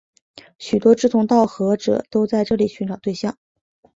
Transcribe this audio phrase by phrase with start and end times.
[0.57, 3.37] 许多志同道合者都在这里寻找对象。